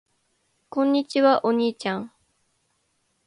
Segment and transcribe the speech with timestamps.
[0.69, 1.45] こんにちは。
[1.45, 2.11] お兄ちゃん。